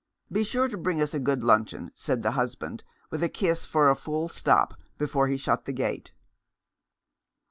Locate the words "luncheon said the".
1.43-2.31